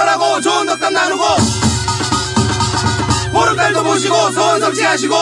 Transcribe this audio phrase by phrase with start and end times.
[0.00, 1.24] 이래저래하고 좋은 덕담 나누고
[3.32, 5.14] 보름달도 보시고 소원 성취하시고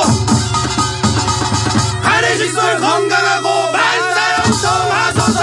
[2.03, 5.41] 한해 식설 건강하고 만사형통하소서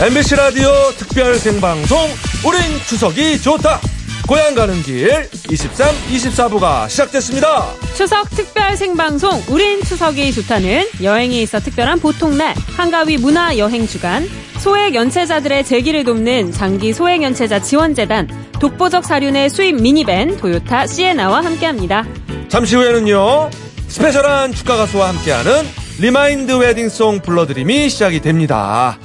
[0.00, 1.98] MBC 라디오 특별 생방송
[2.44, 3.80] 우린 추석이 좋다.
[4.26, 7.66] 고향 가는 길 23, 24부가 시작됐습니다.
[7.94, 14.26] 추석 특별 생방송 우린 추석이 좋다는 여행이 있어 특별한 보통날 한가위 문화 여행 주간
[14.60, 18.28] 소액 연체자들의 재기를 돕는 장기 소액 연체자 지원재단
[18.60, 22.04] 독보적 사륜의 수입 미니밴 토요타 시에나와 함께합니다.
[22.48, 23.50] 잠시 후에는요.
[23.88, 25.66] special한 축가 가수와 함께하는
[26.00, 28.98] 리마인드 웨딩송 불러드림이 시작이 됩니다.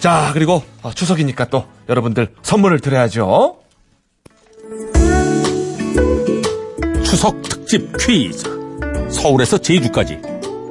[0.00, 3.56] 자, 그리고 어, 추석이니까 또 여러분들 선물을 드려야죠.
[7.10, 8.44] 추석 특집 퀴즈.
[9.10, 10.20] 서울에서 제주까지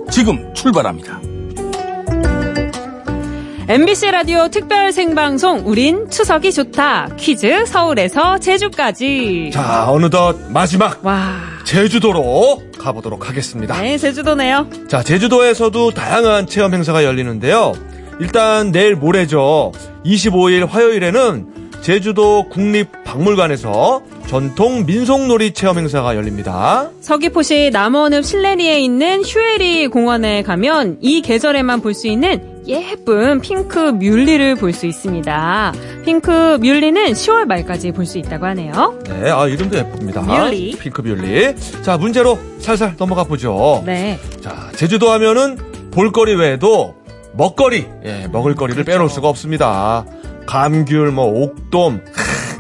[0.09, 1.19] 지금 출발합니다.
[3.67, 12.63] MBC 라디오 특별 생방송 우린 추석이 좋다 퀴즈 서울에서 제주까지 자, 어느덧 마지막 와 제주도로
[12.79, 13.79] 가보도록 하겠습니다.
[13.81, 14.69] 네, 제주도네요.
[14.87, 17.73] 자, 제주도에서도 다양한 체험 행사가 열리는데요.
[18.21, 19.73] 일단 내일 모레죠.
[20.05, 24.01] 25일 화요일에는 제주도 국립박물관에서
[24.39, 26.91] 전통 민속놀이 체험 행사가 열립니다.
[27.01, 34.53] 서귀포시 남원읍 실내리에 있는 휴에리 공원에 가면 이 계절에만 볼 수 있는 예쁜 핑크 뮬리를
[34.57, 35.73] 볼 수 있습니다.
[36.05, 38.99] 핑크 뮬리는 10월 말까지 볼 수 있다고 하네요.
[39.09, 40.21] 네, 아, 이름도 예쁩니다.
[40.21, 40.77] 뮬리.
[40.79, 41.55] 핑크 뮬리.
[41.81, 43.81] 자, 문제로 살살 넘어가 보죠.
[43.87, 44.19] 네.
[44.41, 45.57] 자, 제주도 하면은
[45.89, 46.93] 볼거리 외에도
[47.33, 50.05] 먹거리, 예, 먹을거리를 빼놓을 수가 없습니다.
[50.45, 52.18] 감귤, 뭐, 옥돔, 하,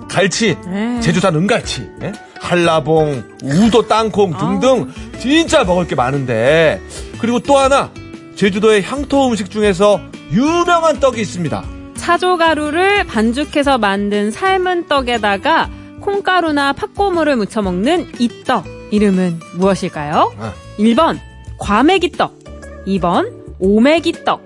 [0.09, 0.99] 갈치, 네.
[1.01, 2.11] 제주산 은갈치, 예?
[2.39, 6.81] 한라봉, 우도 땅콩 등등 진짜 먹을 게 많은데
[7.19, 7.91] 그리고 또 하나
[8.35, 11.63] 제주도의 향토 음식 중에서 유명한 떡이 있습니다.
[11.95, 15.69] 차조가루를 반죽해서 만든 삶은 떡에다가
[16.01, 18.65] 콩가루나 팥고물을 묻혀 먹는 이 떡.
[18.91, 20.33] 이름은 무엇일까요?
[20.39, 20.53] 아.
[20.79, 21.19] 1번
[21.59, 22.39] 과메기떡,
[22.87, 24.43] 2번 오메기떡,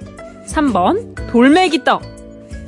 [0.49, 2.01] 3번 돌메기떡.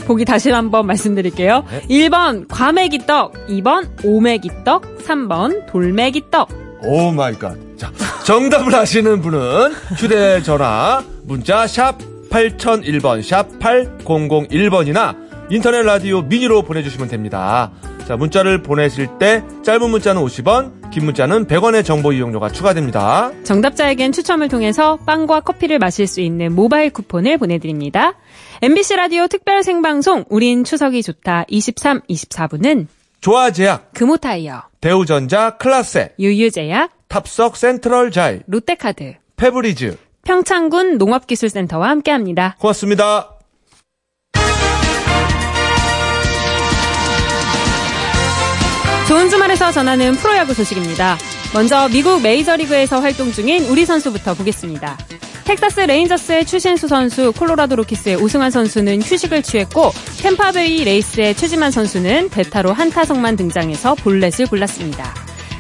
[0.06, 1.64] 보기 다시 한번 말씀드릴게요.
[1.70, 1.82] 네.
[2.10, 6.50] 1번 과메기떡, 2번 오메기떡, 3번 돌메기떡.
[6.84, 7.58] Oh my God.
[7.78, 7.92] 자,
[8.24, 11.98] 정답을 아시는 분은 휴대전화 문자 샵
[12.30, 15.16] 8001번 샵 8001번이나
[15.50, 17.72] 인터넷 라디오 미니로 보내주시면 됩니다.
[18.08, 23.32] 자, 문자를 보내실 때 짧은 문자는 50원, 긴 문자는 100원의 정보 이용료가 추가됩니다.
[23.44, 28.14] 정답자에겐 추첨을 통해서 빵과 커피를 마실 수 있는 모바일 쿠폰을 보내드립니다.
[28.62, 32.88] MBC 라디오 특별 생방송 우린 추석이 좋다 23, 24부는
[33.22, 39.98] 조아제약, 금호타이어, 대우전자 클라세, 유유제약, 탑석 센트럴 자이, 롯데카드, 페브리즈.
[40.24, 42.56] 평창군 농업기술센터와 함께합니다.
[42.60, 43.35] 고맙습니다.
[49.08, 51.18] 좋은 주말에서 전하는 프로야구 소식입니다.
[51.54, 54.98] 먼저 미국 메이저리그에서 활동 중인 우리 선수부터 보겠습니다.
[55.46, 59.92] 텍사스 레인저스의 추신수 선수, 콜로라도 로키스의 오승환 선수는 휴식을 취했고
[60.24, 65.14] 템파베이 레이스의 최지만 선수는 대타로 한 타석만 등장해서 볼넷을 골랐습니다.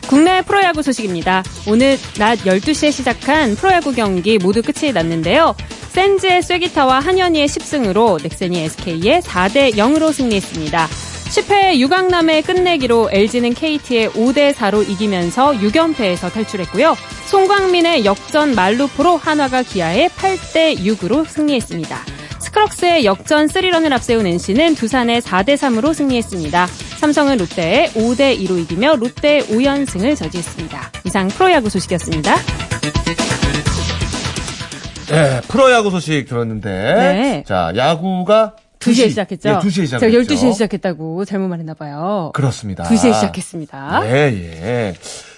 [0.07, 1.43] 국내 프로야구 소식입니다.
[1.67, 5.55] 오늘 낮 12시에 시작한 프로야구 경기 모두 끝이 났는데요.
[5.89, 10.87] 샌즈의 쐐기타와 한현희의 10승으로 넥센이 SK에 4대 0으로 승리했습니다.
[10.87, 16.95] 10회 유강남의 끝내기로 LG는 KT에 5대 4로 이기면서 6연패에서 탈출했고요.
[17.25, 22.14] 송광민의 역전 말루프로 한화가 기아의 8대 6으로 승리했습니다.
[22.55, 26.67] 스크럭스의 역전 3런을 앞세운 NC는 두산의 4대3으로 승리했습니다.
[26.99, 30.91] 삼성은 롯데의 5대2로 이기며 롯데 5연승을 저지했습니다.
[31.03, 32.35] 이상 프로야구 소식이었습니다.
[35.09, 36.69] 네, 프로야구 소식 들었는데.
[36.69, 37.43] 네.
[37.45, 39.49] 자, 야구가 2시에 시작했죠?
[39.49, 39.99] 예, 2시에 시작했죠.
[39.99, 42.31] 제가 12시에 시작했다고 잘못 말했나 봐요.
[42.33, 42.85] 그렇습니다.
[42.85, 44.01] 2시에 시작했습니다.
[44.05, 44.95] 예, 예.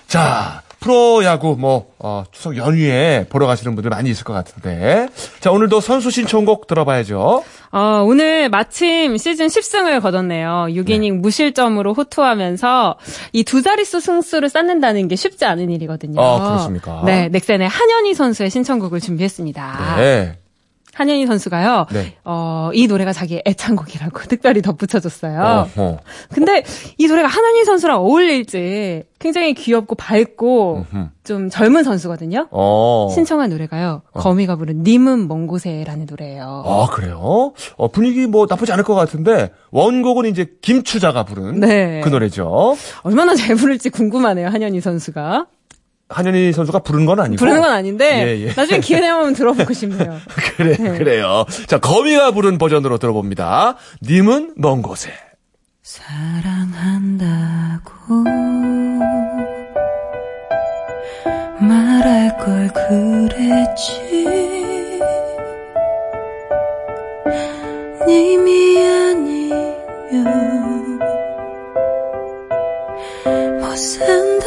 [0.08, 5.08] 자, 프로야구 뭐 어, 추석 연휴에 보러 가시는 분들 많이 있을 것 같은데.
[5.40, 7.44] 자, 오늘도 선수 신청곡 들어봐야죠.
[7.72, 10.68] 어, 오늘 마침 시즌 10승을 거뒀네요.
[10.70, 12.98] 6이닝 무실점으로 호투하면서
[13.34, 16.22] 이 두 자릿수 승수를 쌓는다는 게 쉽지 않은 일이거든요.
[16.22, 17.02] 아, 그렇습니까?
[17.06, 19.96] 네, 넥센의 한현희 선수의 신청곡을 준비했습니다.
[19.98, 20.38] 네.
[20.98, 21.86] 한현희 선수가요.
[21.94, 22.16] 네.
[22.26, 25.68] 어, 이 노래가 자기의 애창곡이라고 특별히 덧붙여줬어요.
[25.76, 26.00] 어허.
[26.34, 26.64] 근데
[26.98, 31.08] 이 노래가 한현희 선수랑 어울릴지 굉장히 귀엽고 밝고 음흠.
[31.24, 32.48] 좀 젊은 선수거든요.
[32.50, 33.10] 어.
[33.14, 34.02] 신청한 노래가요.
[34.14, 36.64] 거미가 부른 님은 먼 곳에라는 노래예요.
[36.66, 37.54] 아, 그래요?
[37.76, 42.02] 어, 분위기 뭐 나쁘지 않을 것 같은데, 원곡은 이제 김추자가 부른 네.
[42.04, 42.76] 그 노래죠.
[43.04, 45.46] 얼마나 잘 부를지 궁금하네요, 한현희 선수가.
[46.10, 47.40] 한현희 선수가 부른 건 아니고.
[47.40, 48.54] 부르는 건 아닌데 예, 예.
[48.54, 50.18] 나중에 기회 되면 들어보고 싶네요.
[50.58, 51.46] 그래, 그래요.
[51.68, 53.76] 자, 거미가 부른 버전으로 들어봅니다.
[54.04, 55.12] 님은 먼 곳에.
[55.84, 57.38] 사랑한다고
[61.60, 64.18] 말할 걸 그랬지
[68.08, 70.24] 님이 아니면
[73.60, 74.46] 못 산다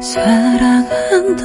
[0.00, 1.42] 사랑한다고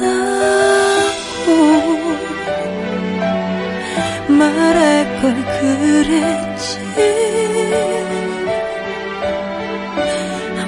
[4.28, 6.78] 말할 걸 그랬지.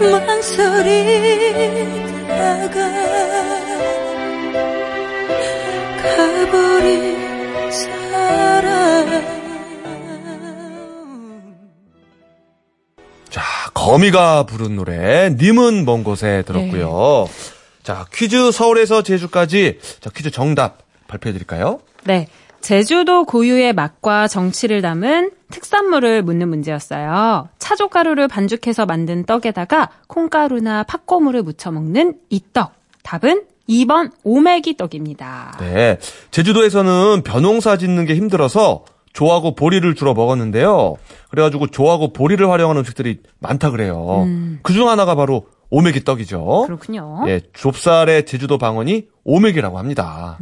[0.01, 1.41] 망설이다가
[6.17, 7.30] 가버린
[13.90, 17.28] 거미가 부른 노래, 님은 먼 곳에 들었고요.
[17.82, 19.81] 자, 퀴즈 서울에서 제주까지.
[20.00, 20.78] 자, 퀴즈 정답
[21.08, 21.81] 발표해 드릴까요?
[22.04, 22.28] 네.
[22.60, 27.48] 제주도 고유의 맛과 정치를 담은 특산물을 묻는 문제였어요.
[27.58, 32.75] 차조가루를 반죽해서 만든 떡에다가 콩가루나 팥고물을 묻혀 먹는 이 떡.
[33.02, 35.56] 답은 2번 오메기 떡입니다.
[35.58, 35.98] 네.
[36.31, 40.97] 제주도에서는 벼농사 짓는 게 힘들어서 조하고 보리를 주로 먹었는데요.
[41.31, 44.27] 그래가지고 조하고 보리를 활용하는 음식들이 많다 그래요.
[44.62, 46.65] 그중 하나가 바로 오메기 떡이죠.
[46.67, 47.23] 그렇군요.
[47.29, 50.37] 예, 좁쌀의 제주도 방언이 오메기라고 합니다.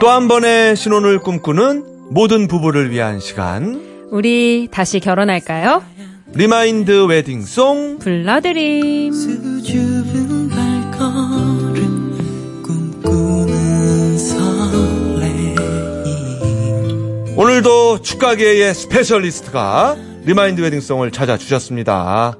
[0.04, 5.82] 또 한 번의 신혼을 꿈꾸는 모든 부부를 위한 시간 우리 다시 결혼할까요?
[6.34, 9.10] 리마인드 웨딩송 불러드림.
[9.14, 12.12] 수줍은 발걸음
[12.62, 15.56] 꿈꾸는 설레임
[17.38, 19.96] 오늘도 축가계의 specialist가
[20.26, 22.36] 리마인드 웨딩송을 찾아주셨습니다.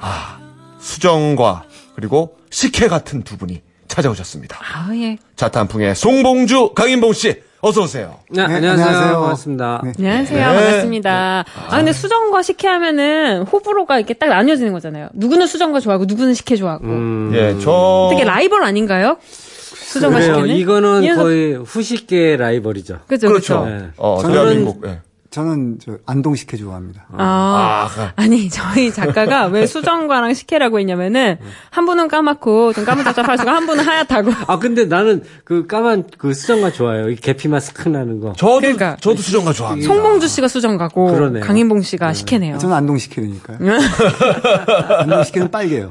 [0.00, 0.40] 아,
[0.80, 1.62] 수정과
[1.94, 3.62] 그리고 식혜 같은 두 분이
[3.94, 4.58] 찾아오셨습니다.
[4.60, 5.18] 아, 예.
[5.36, 8.18] 자탄풍의 송봉주, 강인봉 씨, 어서 오세요.
[8.28, 8.86] 네, 네, 안녕하세요.
[8.86, 9.20] 안녕하세요.
[9.20, 9.82] 반갑습니다.
[9.84, 9.92] 네.
[9.98, 10.38] 안녕하세요.
[10.38, 10.44] 네.
[10.56, 11.44] 반갑습니다.
[11.68, 15.08] 아, 근데 수정과 식혜 하면은 호불호가 이렇게 딱 나뉘어지는 거잖아요.
[15.14, 16.84] 누구는 수정과 좋아하고 누구는 식혜 좋아하고.
[16.84, 19.16] 음, 예, 저 되게 라이벌 아닌가요?
[19.20, 20.20] 수정과.
[20.20, 20.48] 식혜는?
[20.56, 22.98] 이거는 이어서- 거의 후식계 라이벌이죠.
[23.06, 23.62] 그죠, 그렇죠.
[23.62, 23.70] 그죠.
[23.76, 23.86] 네.
[23.96, 24.82] 어, 저는- 대한민국.
[24.86, 24.98] 예.
[25.34, 27.06] 저는 저 안동 식혜 좋아합니다.
[27.10, 31.38] 아, 아, 아 니 저희 작가가 왜 수정과랑 식혜라고 했냐면은
[31.70, 34.30] 한 분은 까맣고 좀 까무잡잡하시고 한 분은 하얗다고.
[34.46, 37.08] 아, 근데 나는 그 까만 그 수정과 좋아요.
[37.10, 38.32] 이 계피 마스크 나는 거.
[38.34, 38.96] 저도 그러니까.
[39.00, 39.92] 저도 수정과 좋아합니다.
[39.92, 41.42] 송봉주 씨가 수정과고 그러네요.
[41.44, 42.58] 강인봉 씨가 식혜네요.
[42.58, 43.58] 저는 안동 식혜니까요.
[45.00, 45.90] 안동 식혜는 빨개요.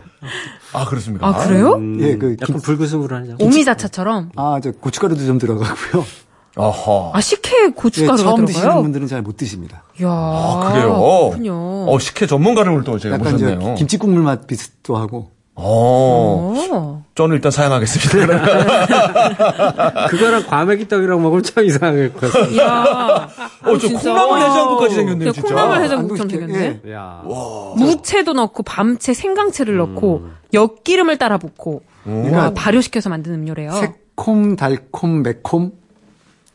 [0.71, 1.27] 아, 그렇습니까?
[1.27, 1.77] 아 그래요?
[1.99, 3.35] 예, 그 약간 불구스무로 하죠.
[3.41, 4.31] 오미자차처럼.
[4.37, 6.05] 아, 저 고춧가루도 좀 들어가고요.
[6.55, 7.11] 어허.
[7.15, 8.83] 아 식혜 예, 고춧가루가 처음 드시는 들어가요?
[8.83, 9.83] 분들은 잘 못 드십니다.
[9.99, 10.93] 이야, 아, 그래요?
[11.29, 11.53] 그렇군요.
[11.89, 13.59] 어, 식혜 전문가를 오늘 또 제가 약간 모셨네요.
[13.59, 15.31] 저 김치 국물 맛 비슷도 하고.
[15.55, 17.01] 어, 오.
[17.15, 18.11] 저는 일단 사양하겠습니다.
[18.11, 18.43] 그러면.
[20.09, 22.51] 그거랑 과메기 떡이랑 먹으면 참 이상할 것 같아요.
[22.51, 23.29] 이야.
[23.63, 24.13] 어, 저 진짜.
[24.13, 25.47] 콩나물 해장국까지 생겼네요, 야, 진짜.
[25.47, 26.81] 콩나물 해장국처럼 안동식혜, 생겼네.
[26.87, 26.91] 예.
[26.93, 27.21] 야.
[27.77, 33.71] 무채도 넣고 밤채 생강채를 넣고 엿기름을 따라 붓고 와, 그러니까 발효시켜서 만든 음료래요.
[33.73, 35.71] 새콤, 달콤, 매콤.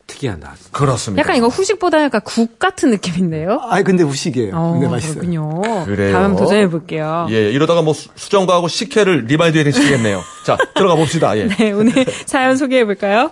[0.09, 0.55] 특이하다.
[0.71, 1.21] 그렇습니다.
[1.21, 3.59] 약간 이거 후식보다 약간 국 같은 느낌인데요.
[3.69, 4.55] 아, 근데 후식이에요.
[4.55, 5.13] 어, 근데 맛있어요.
[5.15, 5.61] 그렇군요.
[5.85, 6.11] 그래요?
[6.13, 7.27] 다음 도전해 볼게요.
[7.29, 10.21] 예, 이러다가 뭐 수- 수정과 하고 식혜를 리마인드 웨딩 시키겠네요.
[10.45, 11.37] 자, 들어가 봅시다.
[11.37, 11.47] 예.
[11.47, 11.93] 네, 오늘
[12.25, 13.31] 사연 소개해 볼까요?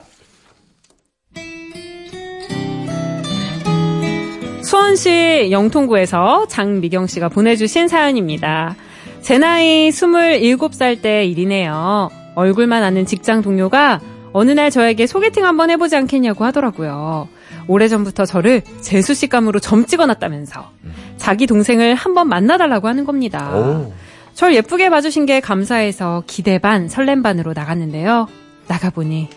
[4.63, 8.75] 수원시 영통구에서 장미경 씨가 보내주신 사연입니다.
[9.21, 12.09] 제 나이 27살 때 일이네요.
[12.35, 13.99] 얼굴만 아는 직장 동료가
[14.33, 17.27] 어느 날 저에게 소개팅 한번 해보지 않겠냐고 하더라고요.
[17.67, 20.71] 오래전부터 저를 재수식감으로 점 찍어놨다면서
[21.17, 23.55] 자기 동생을 한번 만나달라고 하는 겁니다.
[23.55, 23.93] 오.
[24.33, 28.27] 절 예쁘게 봐주신 게 감사해서 기대 반 설렘 반으로 나갔는데요.
[28.67, 29.29] 나가보니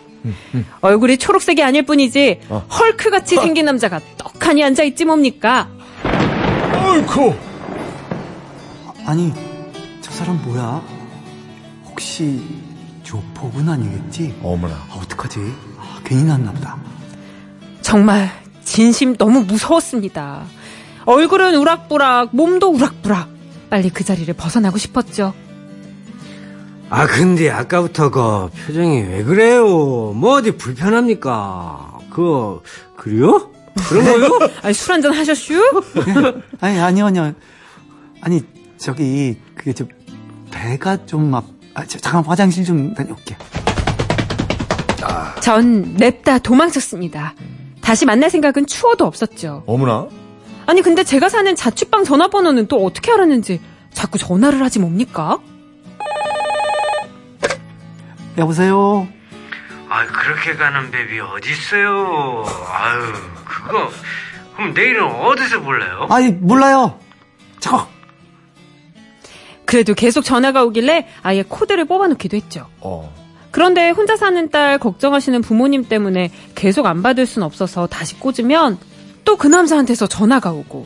[0.81, 2.65] 얼굴이 초록색이 아닐 뿐이지 어.
[2.71, 5.67] 헐크같이 생긴 남자가 떡하니 앉아있지 뭡니까?
[6.85, 7.33] 어이쿠.
[9.05, 9.33] 아니,
[10.01, 10.83] 저 사람 뭐야?
[11.89, 12.41] 혹시
[13.11, 14.33] 조폭은 아니겠지?
[14.41, 14.73] 어머나.
[14.73, 15.39] 아, 어떡하지?
[15.77, 16.77] 아, 괜히 났나 보다.
[17.81, 18.29] 정말
[18.63, 20.45] 진심 너무 무서웠습니다.
[21.05, 23.27] 얼굴은 우락부락, 몸도 우락부락.
[23.69, 25.33] 빨리 그 자리를 벗어나고 싶었죠.
[26.89, 29.65] 아 근데 아까부터 그 표정이 왜 그래요?
[30.13, 31.99] 뭐 어디 불편합니까?
[32.09, 32.61] 그
[32.95, 33.51] 그래요?
[33.89, 34.49] 그런 거요?
[34.63, 35.83] 아니, 술 한잔 하셨슈?
[36.61, 37.33] 아니, 아니요, 아니요.
[38.21, 38.41] 아니,
[38.77, 39.85] 저기, 그게 저,
[40.51, 43.35] 배가 좀 앞, 아, 저, 잠깐 화장실 좀 다녀올게.
[45.41, 47.33] 전 냅다 도망쳤습니다.
[47.81, 49.63] 다시 만날 생각은 추워도 없었죠.
[49.65, 50.07] 어머나.
[50.67, 53.59] 아니, 근데 제가 사는 자취방 전화번호는 또 어떻게 알았는지
[53.93, 55.39] 자꾸 전화를 하지 뭡니까?
[58.37, 59.07] 여보세요?
[59.89, 62.45] 아 그렇게 가는 맵이 어딨어요?
[62.71, 63.13] 아유
[63.43, 63.89] 그거
[64.55, 66.07] 그럼 내일은 어디서 볼래요?
[66.09, 66.97] 아니, 몰라요.
[67.59, 67.87] 저거.
[69.71, 72.67] 그래도 계속 전화가 오길래 아예 코드를 뽑아놓기도 했죠.
[72.81, 73.09] 어.
[73.51, 78.77] 그런데 혼자 사는 딸 걱정하시는 부모님 때문에 계속 안 받을 순 없어서 다시 꽂으면
[79.23, 80.85] 또 그 남자한테서 전화가 오고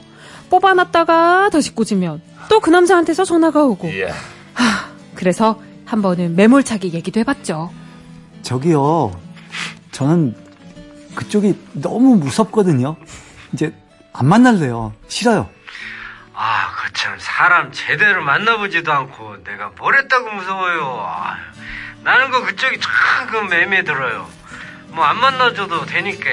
[0.52, 4.10] 뽑아놨다가 다시 꽂으면 또 그 남자한테서 전화가 오고 예.
[5.16, 7.72] 그래서 한 번은 매몰차게 얘기도 해봤죠.
[8.44, 9.20] 저기요.
[9.94, 10.36] 저는
[11.16, 12.98] 그쪽이 너무 무섭거든요.
[13.52, 13.74] 이제
[14.14, 14.94] 안 만날래요.
[15.08, 15.50] 싫어요.
[16.94, 21.06] 참 사람 제대로 만나보지도 않고 내가 뭘 했다고 무서워요.
[21.08, 21.38] 아유,
[22.04, 24.28] 나는 그 그쪽이 참그 매매 들어요.
[24.90, 26.30] 뭐 안 만나줘도 되니까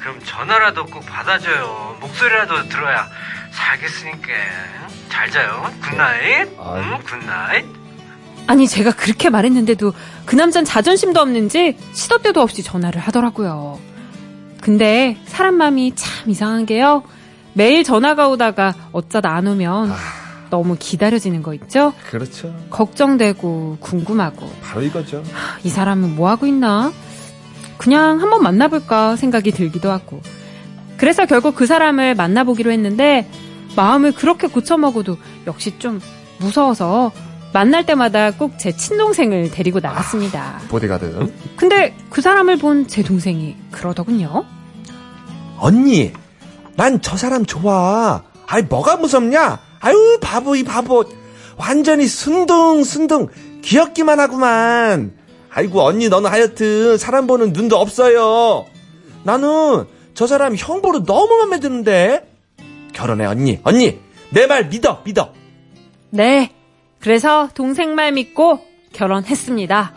[0.00, 1.96] 그럼 전화라도 꼭 받아줘요.
[2.00, 3.06] 목소리라도 들어야
[3.52, 4.28] 살겠으니까
[5.10, 5.70] 잘 자요.
[5.82, 6.48] Good night.
[6.58, 7.66] 응, good night.
[8.46, 9.92] 아니 제가 그렇게 말했는데도
[10.26, 13.78] 그 남잔 자존심도 없는지 시도 때도 없이 전화를 하더라고요.
[14.60, 17.04] 근데 사람 마음이 참 이상한 게요.
[17.54, 19.92] 매일 전화가 오다가 어쩌다 안 오면
[20.50, 21.92] 너무 기다려지는 거 있죠?
[22.10, 22.54] 그렇죠.
[22.70, 25.22] 걱정되고 궁금하고 바로 이거죠.
[25.64, 26.92] 이 사람은 뭐 하고 있나?
[27.78, 30.20] 그냥 한번 만나볼까 생각이 들기도 하고.
[30.96, 33.28] 그래서 결국 그 사람을 만나보기로 했는데
[33.76, 35.16] 마음을 그렇게 고쳐먹어도
[35.46, 36.00] 역시 좀
[36.38, 37.10] 무서워서
[37.52, 40.58] 만날 때마다 꼭 제 친동생을 데리고 나갔습니다.
[40.68, 41.32] 보디가드.
[41.56, 44.44] 근데 그 사람을 본 제 동생이 그러더군요.
[45.58, 46.12] 언니,
[46.76, 48.22] 난 저 사람 좋아.
[48.46, 49.60] 아이, 뭐가 무섭냐?
[49.80, 51.04] 아유, 바보, 이 바보.
[51.56, 53.28] 완전히 순둥 순둥
[53.62, 55.12] 귀엽기만 하구만.
[55.50, 58.66] 아이고, 언니, 너는 하여튼 사람 보는 눈도 없어요.
[59.24, 62.28] 나는 저 사람 형보로 너무 마음에 드는데.
[62.92, 63.60] 결혼해, 언니.
[63.64, 64.00] 언니,
[64.30, 65.32] 내 말 믿어, 믿어.
[66.10, 66.52] 네.
[67.00, 68.60] 그래서 동생 말 믿고
[68.92, 69.92] 결혼했습니다.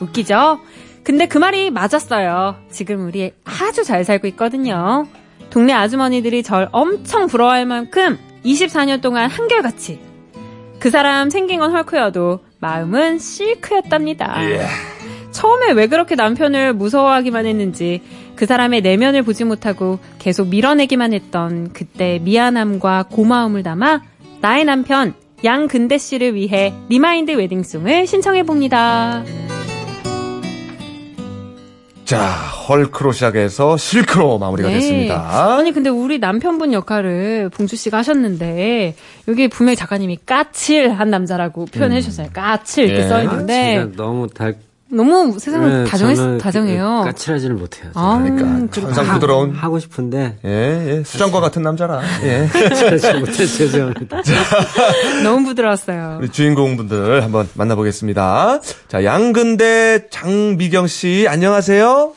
[0.00, 0.60] 웃기죠?
[1.04, 2.56] 근데 그 말이 맞았어요.
[2.70, 5.06] 지금 우리 아주 잘 살고 있거든요.
[5.50, 10.00] 동네 아주머니들이 절 엄청 부러워할 만큼 24년 동안 한결같이.
[10.78, 14.36] 그 사람 생긴 건 헐크여도 마음은 실크였답니다.
[15.30, 18.02] 처음에 왜 그렇게 남편을 무서워하기만 했는지
[18.34, 24.02] 그 사람의 내면을 보지 못하고 계속 밀어내기만 했던 그때 미안함과 고마움을 담아
[24.40, 25.14] 나의 남편
[25.44, 29.24] 양근대 씨를 위해 리마인드 웨딩송을 신청해 봅니다.
[32.08, 32.32] 자,
[32.66, 34.76] 헐크로 시작해서 실크로 마무리가 네.
[34.76, 35.58] 됐습니다.
[35.58, 38.94] 아니 근데 우리 남편분 역할을 봉주 씨가 하셨는데
[39.28, 42.30] 여기 분명히 작가님이 까칠한 남자라고 표현해 주셨어요.
[42.32, 43.08] 까칠 이렇게 예.
[43.08, 44.54] 써 아, 있는데 너무 달
[44.90, 47.02] 너무 세상을 네, 다정해 저는 다정해요.
[47.04, 47.90] 까칠하지를 못해요.
[47.94, 48.72] 아, 그러니까.
[48.72, 50.50] 천상 부드러운 하고 싶은데 예,
[50.98, 52.00] 예, 수정과 같은 남자라.
[52.22, 52.46] 예.
[52.68, 54.22] 까칠하지 못해 죄송합니다.
[55.24, 56.18] 너무 부드러웠어요.
[56.20, 58.60] 우리 주인공분들 한번 만나보겠습니다.
[58.88, 62.14] 자, 양근대 장미경 씨, 안녕하세요.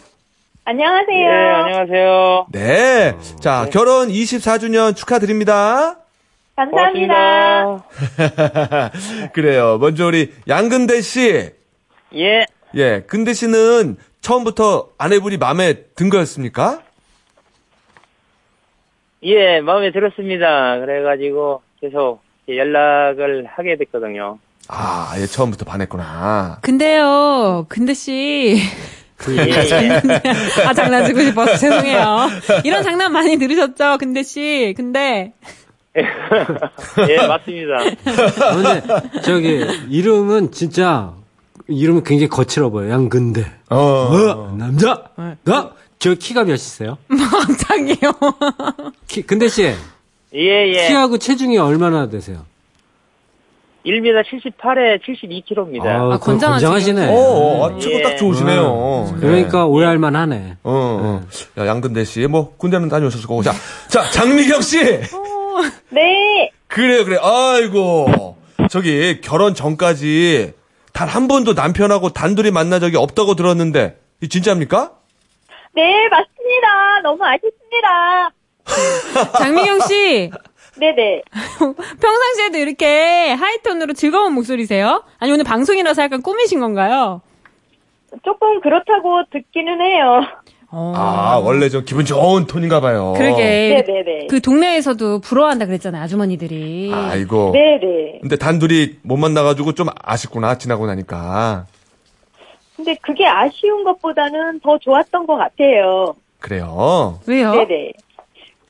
[0.63, 1.07] 안녕하세요.
[1.07, 2.45] 네, 안녕하세요.
[2.53, 3.15] 네.
[3.41, 5.97] 자, 결혼 24주년 축하드립니다.
[6.55, 7.83] 감사합니다.
[9.33, 9.77] 그래요.
[9.81, 11.49] 먼저 우리 양근대 씨.
[12.15, 16.81] 예, 예, 근대 씨는 처음부터 아내분이 마음에 든 거였습니까?
[19.23, 20.79] 예, 마음에 들었습니다.
[20.79, 24.39] 그래가지고 계속 연락을 하게 됐거든요.
[24.67, 26.59] 아, 예, 처음부터 반했구나.
[26.61, 28.57] 근데요, 근데 씨.
[29.29, 29.51] 예,
[30.65, 32.29] 아, 장난치고 싶어서 죄송해요.
[32.63, 34.73] 이런 장난 많이 들으셨죠, 근데 씨.
[34.75, 35.33] 근데,
[35.93, 37.77] 예, 맞습니다.
[37.83, 41.13] 근데 저기 이름은 진짜
[41.71, 42.89] 이름은 굉장히 거칠어 보여.
[42.91, 43.45] 양근대.
[43.69, 43.77] 어.
[43.77, 45.03] 어, 남자.
[45.43, 45.71] 나?
[45.99, 46.97] 저 키가 몇이세요?
[47.07, 48.11] 깜짝이요.
[49.07, 50.87] 키, 근대 씨 예, 예.
[50.87, 52.45] 키하고 체중이 얼마나 되세요?
[53.85, 55.85] 1m 78에 72kg입니다.
[55.85, 56.71] 아, 건장하시네요.
[56.71, 57.07] 건장하시네.
[57.07, 58.01] 어, 어, 아, 체구 예.
[58.03, 59.15] 딱 좋으시네요.
[59.19, 60.57] 그러니까 오해할 만 하네.
[60.63, 61.23] 어, 어.
[61.57, 63.41] 야, 양근대 씨, 뭐, 군대는 다녀오셨을 거고.
[63.41, 63.53] 자,
[63.87, 64.79] 자, 장미경 씨!
[65.89, 66.51] 네.
[66.67, 67.17] 그래요, 그래.
[67.21, 68.37] 아이고.
[68.69, 70.53] 저기, 결혼 전까지
[70.93, 74.91] 단 한 번도 남편하고 단둘이 만난 적이 없다고 들었는데 이 진짜입니까?
[75.73, 77.01] 네, 맞습니다.
[77.03, 78.31] 너무 아쉽습니다.
[79.39, 80.31] 장미경 씨,
[80.77, 81.21] 네네.
[82.01, 85.03] 평상시에도 이렇게 하이톤으로 즐거운 목소리세요?
[85.19, 87.21] 아니, 오늘 방송이라서 약간 꾸미신 건가요?
[88.23, 90.21] 조금 그렇다고 듣기는 해요.
[90.73, 90.93] 어.
[90.95, 93.13] 아, 원래 좀 기분 좋은 톤인가 봐요.
[93.17, 93.83] 그러게.
[93.85, 94.27] 네네네.
[94.27, 96.91] 그 동네에서도 부러워한다 그랬잖아요, 아주머니들이.
[96.93, 97.51] 아이고.
[97.51, 98.19] 네네.
[98.21, 101.65] 근데 단둘이 못 만나가지고 좀 아쉽구나, 지나고 나니까.
[102.77, 106.15] 근데 그게 아쉬운 것보다는 더 좋았던 것 같아요.
[106.39, 107.19] 그래요.
[107.27, 107.51] 왜요?
[107.51, 107.91] 네네.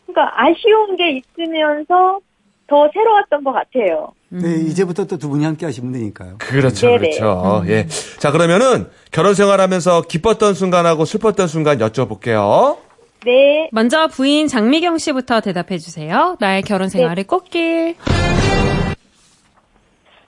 [0.08, 2.20] 그러니까 아쉬운 게 있으면서
[2.67, 4.12] 더 새로웠던 것 같아요.
[4.34, 6.36] 네, 이제부터 또 두 분이 함께 하시면 되니까요.
[6.38, 7.00] 그렇죠, 네네.
[7.00, 7.64] 그렇죠.
[7.68, 7.86] 예.
[8.18, 12.78] 자, 그러면은 결혼 생활하면서 기뻤던 순간하고 슬펐던 순간 여쭤볼게요.
[13.26, 13.70] 네.
[13.74, 16.38] 먼저 부인 장미경 씨부터 대답해 주세요.
[16.40, 17.96] 나의 결혼 생활의 꽃길.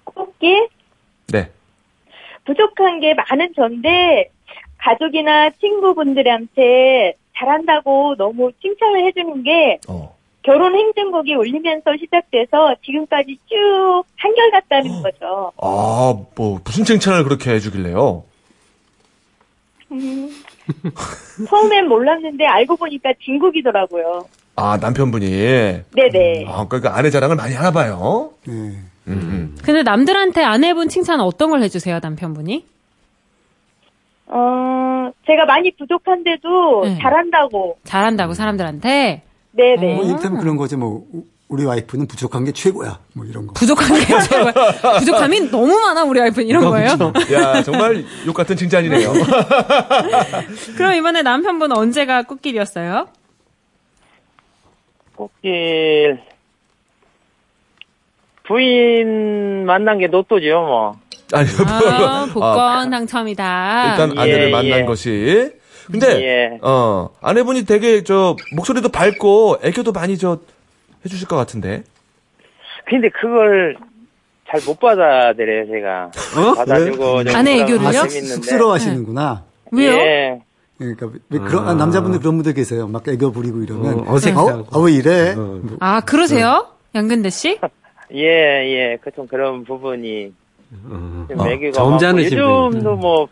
[0.03, 0.67] 꽃길
[1.31, 1.49] 네.
[2.45, 4.29] 부족한 게 많은 전데
[4.77, 10.12] 가족이나 친구분들한테 잘한다고 너무 칭찬을 해주는 게 어.
[10.43, 15.51] 결혼 행진곡이 울리면서 시작돼서 지금까지 쭉 한결같다는 거죠.
[15.61, 18.23] 아, 뭐, 무슨 칭찬을 그렇게 해주길래요?
[19.93, 20.29] 음,
[21.47, 24.25] 처음엔 몰랐는데 알고 보니까 진국이더라고요.
[24.55, 25.27] 아, 남편분이.
[25.29, 26.45] 네네.
[26.47, 28.31] 아, 그러니까 아내 자랑을 많이 하나 봐요.
[28.45, 28.53] 네.
[28.53, 29.57] 음, 음.
[29.63, 32.65] 근데 남들한테 아내분 칭찬 어떤 걸 해주세요, 남편분이?
[34.27, 36.97] 어, 제가 많이 부족한데도 네.
[37.01, 37.77] 잘한다고.
[37.83, 39.23] 잘한다고 사람들한테
[39.55, 39.95] 네네.
[39.95, 40.77] 뭐 이를테면 그런 거죠.
[40.77, 42.99] 뭐 우- 우리 와이프는 부족한 게 최고야.
[43.13, 43.53] 뭐 이런 거.
[43.53, 44.97] 부족한 게 최고야.
[44.99, 46.97] 부족함이 너무 많아 우리 와이프는 이런 거예요.
[47.33, 49.13] 야, 정말 욕 같은 칭찬이네요.
[50.75, 53.07] 그럼 이번에 남편분 언제가 꽃길이었어요?
[55.15, 56.19] 꽃길
[58.47, 60.99] 부인 만난 게 로또죠 뭐.
[61.33, 63.91] 아니, 아, 복권 아, 당첨이다.
[63.91, 64.85] 일단 아내를 예, 만난 예.
[64.85, 65.51] 것이.
[65.91, 66.59] 근데, 예.
[66.61, 70.39] 어, 아내분이 되게 저, 목소리도 밝고, 애교도 많이 저,
[71.05, 71.83] 해주실 것 같은데.
[72.85, 73.75] 근데 그걸
[74.49, 76.11] 잘 못 받아들여요 제가.
[76.37, 76.53] 어?
[76.53, 77.81] 받아주고 좀 아내 애교를요?
[77.81, 77.91] 거 아.
[78.07, 79.43] 쑥- 쑥스러워하시는구나.
[79.71, 79.91] 왜요?
[79.93, 80.41] 예.
[80.77, 82.87] 그러니까 왜 그런 아, 남자분들 그런 분들 계세요.
[82.87, 84.49] 막 애교 부리고 이러면 어, 어색하고.
[84.49, 85.35] 아, 아, 왜 이래?
[85.79, 86.67] 아 그러세요?
[86.93, 87.57] 양근대 씨?
[88.13, 90.31] 예, 예, 그좀 그런 부분이
[90.85, 91.25] 어.
[91.29, 93.27] 좀 어, 애교가 점잖으신 요즘도 뭐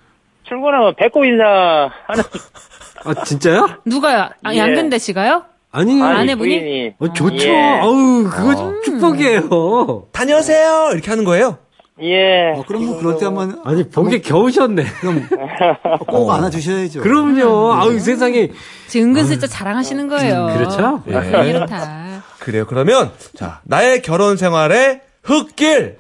[0.51, 2.23] 출근하면 배꼽 인사하는
[3.05, 3.69] 아, 진짜요?
[3.85, 4.29] 누가요?
[4.43, 4.57] 아, 예.
[4.57, 5.45] 양근대 씨가요?
[5.71, 6.59] 아니, 아니, 아내분이?
[6.59, 7.47] 부인이 어, 좋죠.
[7.47, 7.79] 예.
[7.81, 8.73] 아우, 그거 어.
[8.83, 10.07] 축복이에요.
[10.11, 10.89] 다녀오세요!
[10.91, 11.57] 이렇게 하는 거예요?
[12.01, 12.51] 예.
[12.53, 14.83] 어, 그럼 뭐 그럴 때 한번 아니, 보기 겨우셨네.
[14.99, 15.25] 그럼
[16.07, 17.01] 꼭 안아 주셔야죠.
[17.01, 17.73] 그럼요.
[17.73, 18.49] 아우, 세상에.
[18.87, 20.47] 지금 은근슬쩍 자랑하시는 거예요.
[20.53, 21.01] 그렇죠?
[21.07, 21.49] 예.
[21.49, 22.23] 이렇다.
[22.39, 22.65] 그래요.
[22.67, 25.97] 그러면, 자, 나의 결혼 생활의 흙길!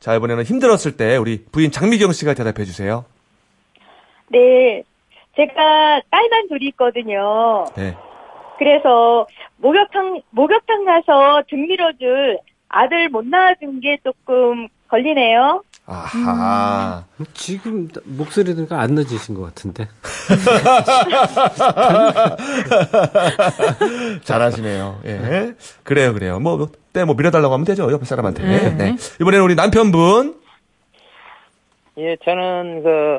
[0.00, 3.04] 자, 이번에는 힘들었을 때 우리 부인 장미경 씨가 대답해 주세요.
[4.38, 4.82] 네.
[5.36, 7.64] 제가 딸만 둘이 있거든요.
[7.76, 7.96] 네.
[8.58, 9.26] 그래서
[9.58, 15.62] 목욕탕, 목욕탕 가서 등 밀어줄 아들 못 낳아준 게 조금 걸리네요.
[15.86, 17.04] 아하.
[17.34, 19.86] 지금 목소리 들으니까 안 늦으신 것 같은데.
[24.24, 25.00] 잘하시네요.
[25.04, 25.54] 예.
[25.82, 26.40] 그래요, 그래요.
[26.40, 27.90] 뭐, 때 뭐 밀어달라고 하면 되죠.
[27.92, 28.42] 옆에 사람한테.
[28.44, 28.70] 네.
[28.76, 28.96] 네.
[29.20, 30.40] 이번에는 우리 남편분.
[31.98, 33.18] 예, 저는 그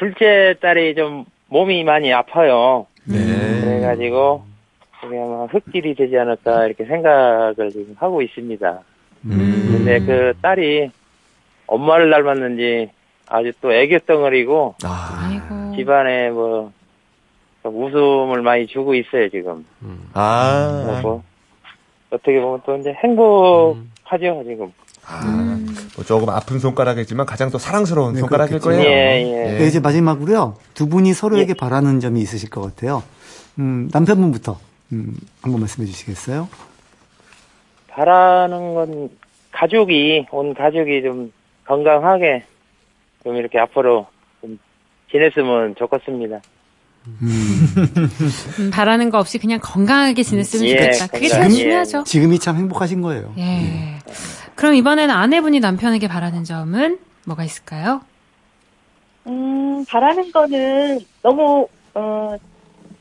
[0.00, 2.86] 둘째 딸이 좀 몸이 많이 아파요.
[3.04, 3.18] 네.
[3.60, 4.42] 그래가지고
[4.98, 8.80] 그게 아마 흙길이 되지 않을까 이렇게 생각을 지금 하고 있습니다.
[9.26, 9.68] 음.
[9.70, 10.90] 근데 그 딸이
[11.66, 12.90] 엄마를 닮았는지
[13.28, 15.72] 아주 또 애교덩어리고 아.
[15.76, 16.72] 집안에 뭐
[17.62, 19.66] 웃음을 많이 주고 있어요 지금.
[20.14, 20.82] 아.
[20.86, 21.22] 그래서
[22.10, 24.72] 어떻게 보면 또 이제 행복하죠 지금.
[25.06, 25.49] 아.
[25.96, 28.82] 뭐 조금 아픈 손가락이지만 가장 또 사랑스러운 네, 손가락일 그렇겠죠.
[28.82, 28.90] 거예요.
[28.90, 29.58] 예, 예.
[29.58, 30.56] 네, 이제 마지막으로요.
[30.74, 33.02] 두 분이 서로에게 바라는 점이 있으실 것 같아요.
[33.58, 34.58] 음, 남편분부터
[34.92, 36.48] 음, 한번 말씀해 주시겠어요?
[37.88, 39.10] 바라는 건
[39.52, 41.32] 가족이 온 가족이 좀
[41.66, 42.44] 건강하게
[43.24, 44.06] 좀 이렇게 앞으로
[44.40, 44.58] 좀
[45.10, 46.40] 지냈으면 좋겠습니다.
[47.06, 51.06] 음, 바라는 거 없이 그냥 건강하게 지냈으면 예, 좋겠다.
[51.08, 51.48] 그게 제일 예.
[51.48, 52.04] 중요하죠.
[52.04, 53.32] 지금이 참 행복하신 거예요.
[53.38, 53.98] 예.
[54.60, 58.02] 그럼 이번에는 아내분이 남편에게 바라는 점은 뭐가 있을까요?
[59.26, 62.36] 음, 바라는 거는 너무, 어,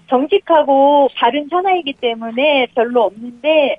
[0.09, 3.75] 정직하고 바른 사나이기 때문에 별로 없는데,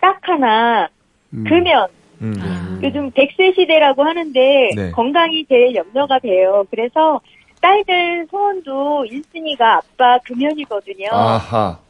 [0.00, 0.88] 딱 하나,
[1.32, 1.42] 음.
[1.42, 1.88] 금연.
[2.22, 2.34] 음.
[2.38, 4.90] 아, 요즘 100세 시대라고 하는데, 네.
[4.92, 6.64] 건강이 제일 염려가 돼요.
[6.70, 7.20] 그래서,
[7.60, 11.08] 딸들 소원도 1순위가 아빠 금연이거든요.
[11.10, 11.83] 아하.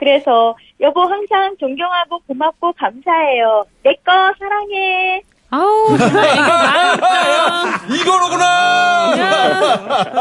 [0.00, 3.64] 그래서, 여보 항상 존경하고 고맙고 감사해요.
[3.84, 5.22] 내 거 사랑해.
[5.52, 5.88] 아우,
[7.90, 9.14] 이거로구나!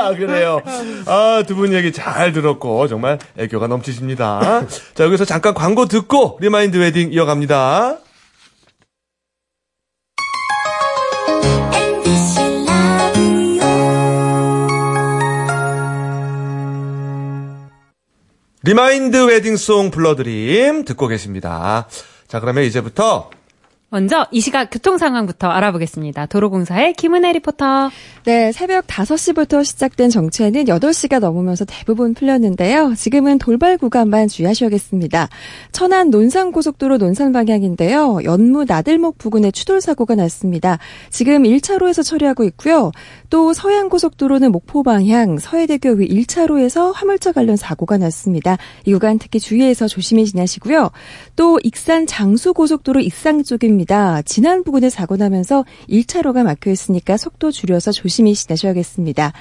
[0.18, 0.60] 그래요.
[1.06, 4.65] 아, 두 분 얘기 잘 들었고, 정말 애교가 넘치십니다.
[4.96, 7.98] 자, 여기서 잠깐 광고 듣고, remind wedding 이어갑니다.
[18.62, 21.88] remind wedding song 불러드림 듣고 계십니다.
[22.28, 23.30] 자, 그러면 이제부터
[23.91, 26.28] 먼저 이 시각 교통 상황부터 알아보겠습니다.
[26.28, 27.89] 도로공사의 김은혜 리포터.
[28.26, 32.93] 네, 새벽 5시부터 시작된 정체는 8시가 넘으면서 대부분 풀렸는데요.
[32.95, 35.30] 지금은 돌발 구간만 주의하셔야겠습니다.
[35.72, 38.19] 천안 논산고속도로 논산 방향인데요.
[38.24, 40.78] 연무 나들목 부근에 추돌 사고가 났습니다.
[41.10, 42.91] 지금 1차로에서 처리하고 있고요.
[43.30, 48.58] 또 서해안고속도로는 목포 방향 서해대교 위 1차로에서 화물차 관련 사고가 났습니다.
[48.86, 50.92] 이 구간 특히 주의해서 조심히 지나시고요.
[51.36, 54.22] 또 익산 장수고속도로 익산 쪽입니다.
[54.24, 59.34] 지난 부근에 사고 나면서 1차로가 막혀 있으니까 속도 줄여서 조심히 지나셔야겠습니다.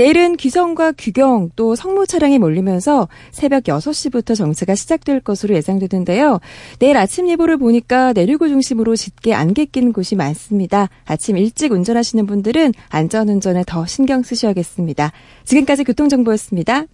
[0.00, 6.40] 내일은 귀성과 귀경 또 성무 차량이 몰리면서 새벽 6시부터 정체가 시작될 것으로 예상되는데요.
[6.78, 10.88] 내일 아침 예보를 보니까 내륙을 중심으로 짙게 안개 낀 곳이 많습니다.
[11.04, 15.12] 아침 일찍 운전하시는 분들은 안전운전에 더 신경 쓰셔야겠습니다.
[15.44, 16.84] 지금까지 교통정보였습니다.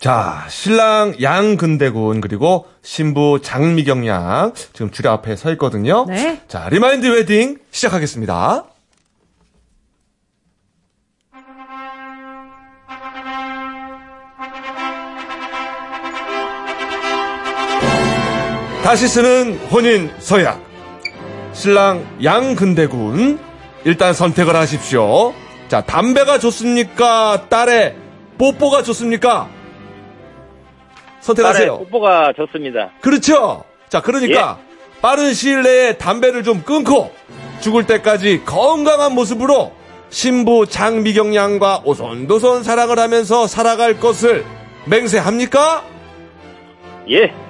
[0.00, 6.06] 자, 신랑 양근대군 그리고 신부 장미경 양 지금 주례 앞에 서 있거든요.
[6.08, 6.40] 네.
[6.48, 8.64] 자, remind wedding 시작하겠습니다.
[18.86, 20.62] 다시 쓰는 혼인 서약.
[21.52, 23.36] 신랑 양근대군
[23.82, 25.34] 일단 선택을 하십시오.
[25.66, 27.46] 자, 담배가 좋습니까?
[27.48, 27.96] 딸의
[28.38, 29.48] 뽀뽀가 좋습니까?
[31.18, 31.72] 선택하세요.
[31.72, 32.92] 딸의 뽀뽀가 좋습니다.
[33.00, 33.64] 그렇죠.
[33.88, 34.60] 자, 그러니까
[35.02, 37.10] 빠른 시일 내에 담배를 좀 끊고
[37.58, 39.72] 죽을 때까지 건강한 모습으로
[40.10, 44.44] 신부 장미경 양과 오손도손 사랑을 하면서 살아갈 것을
[44.84, 45.82] 맹세합니까?
[47.10, 47.45] 예.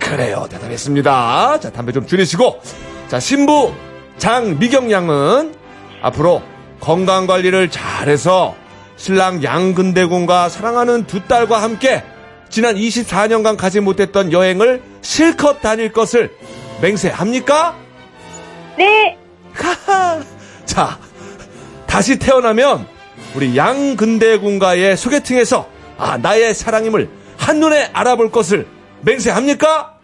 [0.00, 0.46] 그래요.
[0.50, 1.60] 대단했습니다.
[1.60, 2.60] 자, 담배 좀 줄이시고.
[3.08, 3.72] 자, 신부
[4.18, 5.54] 장미경 양은
[6.02, 6.42] 앞으로
[6.80, 8.56] 건강 관리를 잘해서
[8.96, 12.02] 신랑 양근대군과 사랑하는 두 딸과 함께
[12.48, 16.32] 지난 24년간 가지 못했던 여행을 실컷 다닐 것을
[16.80, 17.76] 맹세합니까?
[18.76, 19.16] 네.
[19.52, 20.20] 하하.
[20.64, 20.98] 자,
[21.86, 22.86] 다시 태어나면
[23.34, 28.66] 우리 양근대군과의 소개팅에서 아, 나의 사랑임을 한눈에 알아볼 것을
[29.02, 29.94] 맹세합니까?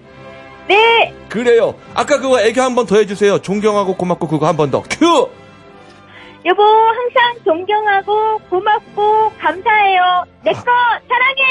[0.69, 1.15] 네.
[1.29, 1.75] 그래요.
[1.95, 3.41] 아까 그거 애교 한 번 더 해주세요.
[3.41, 4.83] 존경하고 고맙고 그거 한 번 더.
[4.83, 5.29] 큐!
[6.45, 10.25] 여보, 항상 존경하고 고맙고 감사해요.
[10.45, 10.61] 내 거
[11.09, 11.43] 사랑해.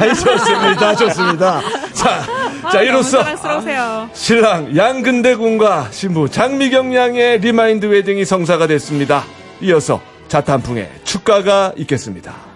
[0.00, 0.94] 아이, 좋습니다.
[0.96, 1.60] 좋습니다.
[1.92, 2.22] 자,
[2.70, 3.22] 자, 이로써.
[4.14, 9.24] 신랑 양근대군과 신부 장미경 양의 remind wedding이 성사가 됐습니다.
[9.60, 12.51] 이어서 자탄풍의 축가가 있겠습니다.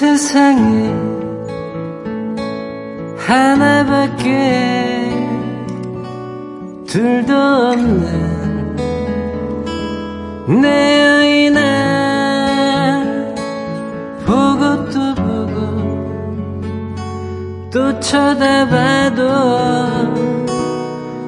[0.00, 0.88] 세상에
[3.18, 5.10] 하나밖에
[6.86, 8.76] 둘도 없는
[10.62, 11.60] 내 아이나
[14.24, 15.54] 보고 또 보고
[17.70, 19.20] 또 쳐다봐도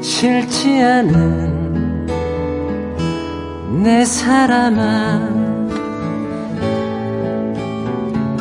[0.01, 2.07] 싫지 않은
[3.83, 5.32] 내 사람아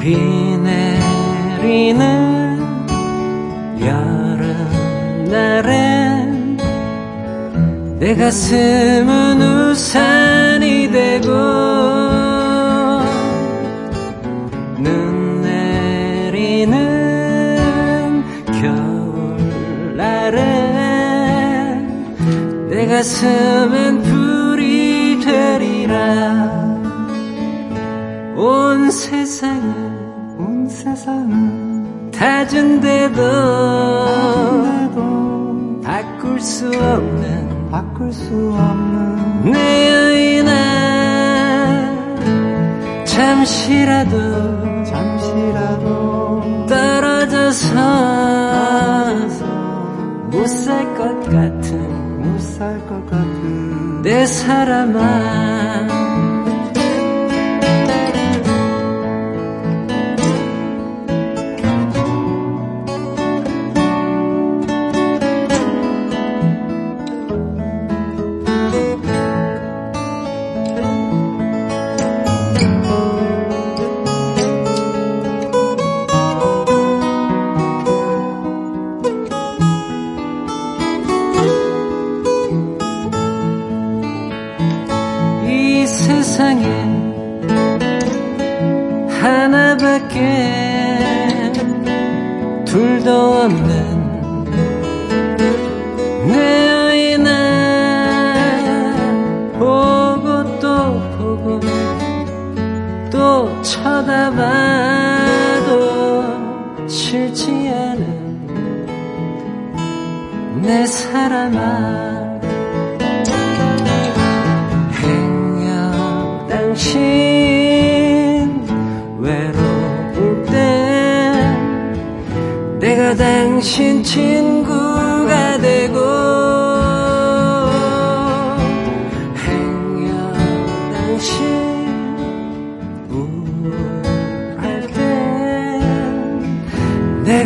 [0.02, 0.18] 비
[0.58, 2.02] 내리는
[5.30, 6.58] 여름날엔
[8.00, 11.28] 내 가슴은 우산이 되고
[14.80, 16.74] 눈 내리는
[18.48, 20.02] 겨울날엔
[22.72, 23.81] 내 가슴엔
[32.22, 33.22] 세상을 다 준대도
[35.84, 40.52] 바꿀 수 없는 바꿀 수 없는 내 아이나
[43.06, 47.72] 잠시라도 잠시라도 떨어져서
[50.30, 55.61] 못살 것 같은 못 살 것 같은 내 사람아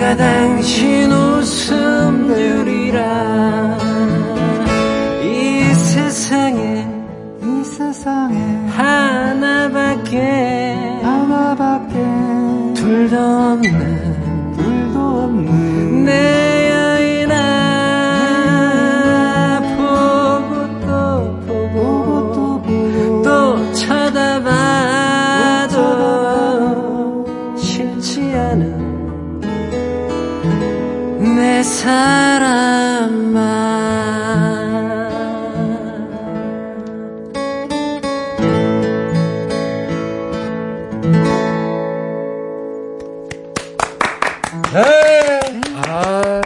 [0.06, 3.78] 내가 당신 웃음 들이라.
[5.24, 6.88] 이 세상에
[7.42, 8.38] 이 세상에
[8.70, 10.20] 하나밖에
[11.02, 11.94] 하나밖에
[12.76, 13.95] 둘도 없는
[31.86, 33.40] 사람아
[44.74, 45.62] 네.
[45.76, 46.42] 아,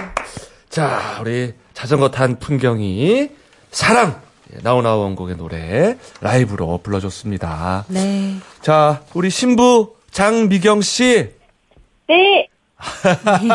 [0.69, 3.29] 자, 우리 자전거 탄 풍경이
[3.71, 4.21] 사랑
[4.53, 7.85] 예, 나오나오 원곡의 노래 라이브로 불러줬습니다.
[7.87, 8.35] 네.
[8.61, 11.38] 자, 우리 신부 장미경 씨.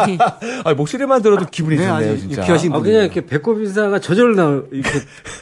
[0.06, 0.18] 네.
[0.64, 2.42] 아, 목소리만 들어도 기분이 네, 좋네요, 진짜.
[2.42, 4.90] 유쾌하신 아, 그냥 이렇게 배꼽 인사가 저절로 나오, 이렇게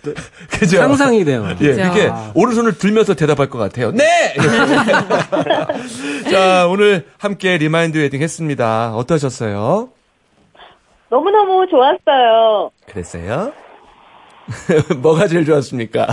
[0.50, 0.76] 그죠?
[0.78, 1.46] 상상이 돼요.
[1.48, 1.80] 예, 그죠.
[1.80, 3.90] 이렇게 오른손을 들면서 대답할 것 같아요.
[3.92, 4.34] 네!
[6.30, 8.94] 자, 오늘 함께 remind wedding 했습니다.
[8.94, 9.88] 어떠셨어요?
[11.10, 12.70] 너무너무 좋았어요.
[12.86, 13.52] 그랬어요?
[15.02, 16.06] 뭐가 제일 좋았습니까?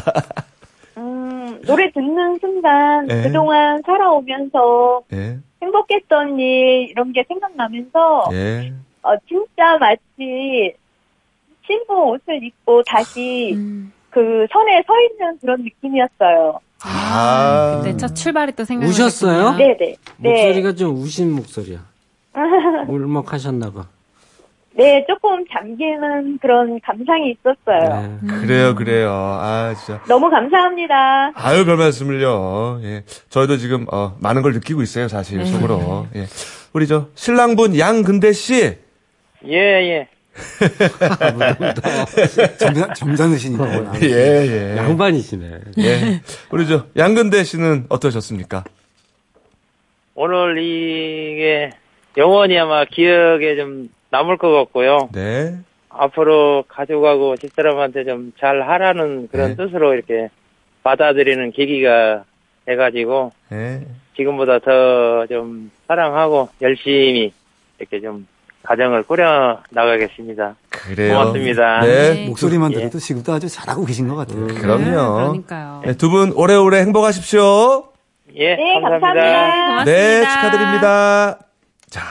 [1.60, 3.24] 음, 노래 듣는 순간 네.
[3.24, 8.74] 그동안 살아오면서 예, 행복했던 일 이런 게 생각나면서 예.
[9.04, 10.74] 어, 진짜 마치
[11.66, 13.92] 신부 옷을 입고 다시 음.
[14.10, 16.60] 그 선에 서 있는 그런 느낌이었어요.
[16.82, 17.82] 아.
[17.84, 18.90] 네, 첫 출발이 또 생각나요.
[18.90, 19.58] 우셨어요?
[19.58, 19.96] 네네.
[20.18, 20.30] 네.
[20.30, 21.80] 목소리가 좀 우신 목소리야.
[22.88, 23.99] 울먹하셨나봐.
[24.80, 28.18] 네, 조금 잠기는 그런 감상이 있었어요.
[28.22, 28.34] 네.
[28.40, 29.12] 그래요, 그래요.
[29.12, 30.02] 아, 진짜.
[30.08, 31.34] 너무 감사합니다.
[31.36, 32.80] 아유, 별 말씀을요.
[32.84, 33.04] 예.
[33.28, 36.08] 저희도 지금, 어, 많은 걸 느끼고 있어요, 사실, 속으로.
[36.16, 36.28] 예.
[36.72, 38.78] 우리 저, 신랑분 양근대 씨.
[39.46, 40.08] 예, 예.
[42.58, 44.00] 점잖, 점잖으시니까.
[44.04, 44.78] 예, 예.
[44.78, 45.60] 양반이시네.
[45.80, 46.22] 예.
[46.52, 48.64] 우리 저, 양근대 씨는 어떠셨습니까?
[50.16, 51.72] 오늘 이게
[52.16, 55.10] 영원히 아마 기억에 좀 남을 것 같고요.
[55.14, 55.58] 네.
[55.90, 59.56] 앞으로 가족하고 집사람한테 좀 잘 하라는 그런 네.
[59.56, 60.30] 뜻으로 이렇게
[60.84, 62.24] 받아들이는 계기가
[62.66, 63.82] 돼가지고 예.
[64.16, 67.32] 지금보다 더 좀 사랑하고 열심히
[67.80, 68.28] 이렇게 좀
[68.64, 70.56] 가정을 꾸려 나가겠습니다.
[70.70, 71.14] 그래요.
[71.18, 71.80] 고맙습니다.
[71.82, 72.14] 네.
[72.14, 72.28] 네.
[72.28, 72.76] 목소리만 예.
[72.78, 74.48] 들어도 지금도 아주 잘하고 계신 것 같아요.
[74.48, 75.16] 그럼요.
[75.16, 75.82] 그러니까요.
[75.86, 77.90] 네, 두분 오래오래 행복하십시오.
[78.36, 79.08] 예, 네, 감사합니다.
[79.14, 79.68] 감사합니다.
[79.68, 79.86] 고맙습니다.
[79.86, 81.40] 네, 축하드립니다.
[81.90, 82.02] 자,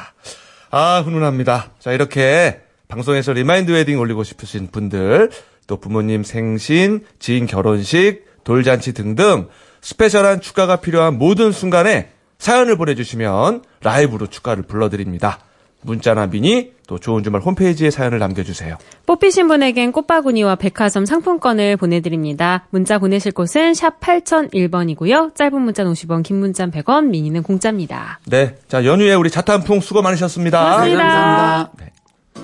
[0.70, 1.70] 아, 훈훈합니다.
[1.78, 5.30] 자, 이렇게 방송에서 remind wedding 올리고 싶으신 분들,
[5.66, 9.48] 또 부모님 생신, 지인 결혼식, 돌잔치 등등
[9.80, 15.40] 스페셜한 축가가 필요한 모든 순간에 사연을 보내주시면 라이브로 축가를 불러드립니다.
[15.88, 18.76] 문자나 미니, 또 좋은 주말 홈페이지에 사연을 남겨주세요.
[19.06, 22.66] 뽑히신 분에겐 꽃바구니와 백화점 상품권을 보내드립니다.
[22.70, 25.34] 문자 보내실 곳은 샵 8001번이고요.
[25.34, 28.20] 짧은 문자는 50원, 긴 문자는 100원, 미니는 공짜입니다.
[28.26, 28.54] 네.
[28.68, 30.60] 자, 연휴에 우리 자탄풍 수고 많으셨습니다.
[30.60, 31.02] 고맙습니다.
[31.02, 31.70] 감사합니다.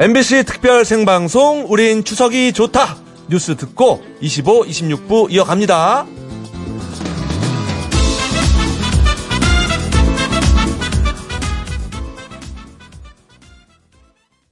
[0.01, 2.97] MBC 특별 생방송, 우린 추석이 좋다!
[3.29, 6.07] 뉴스 듣고 25, 26부 이어갑니다.